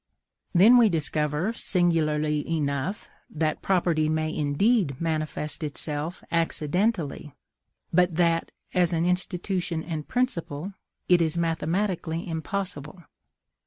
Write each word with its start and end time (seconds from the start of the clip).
Then 0.53 0.79
we 0.79 0.89
discover, 0.89 1.53
singularly 1.53 2.49
enough, 2.49 3.07
that 3.29 3.61
property 3.61 4.09
may 4.09 4.33
indeed 4.35 4.99
manifest 4.99 5.63
itself 5.63 6.23
accidentally; 6.31 7.35
but 7.93 8.15
that, 8.15 8.51
as 8.73 8.93
an 8.93 9.05
institution 9.05 9.83
and 9.83 10.07
principle, 10.07 10.73
it 11.07 11.21
is 11.21 11.37
mathematically 11.37 12.27
impossible. 12.27 13.03